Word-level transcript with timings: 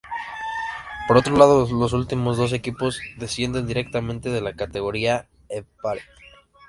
Por 1.07 1.17
otro 1.17 1.37
lado, 1.37 1.67
los 1.71 1.93
últimos 1.93 2.35
dos 2.35 2.53
equipos 2.53 2.99
descienden 3.19 3.67
directamente 3.67 4.35
a 4.35 4.41
la 4.41 4.55
Kategoria 4.55 5.29
e 5.47 5.61
Parë. 5.61 6.01